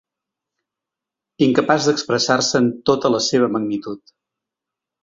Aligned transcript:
Incapaç 1.49 1.91
d’expressar-se 1.91 2.63
en 2.65 2.73
tota 2.93 3.17
la 3.19 3.25
seva 3.31 3.53
magnitud. 3.59 4.07